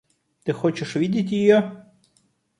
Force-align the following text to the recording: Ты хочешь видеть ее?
Ты 0.43 0.51
хочешь 0.51 0.95
видеть 0.95 1.31
ее? 1.31 1.85